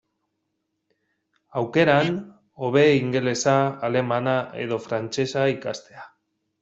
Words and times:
Aukeran, 1.61 2.17
hobe 2.63 2.85
ingelesa, 3.01 3.55
alemana 3.89 4.35
edo 4.65 4.81
frantsesa 4.87 5.45
ikastea. 5.59 6.09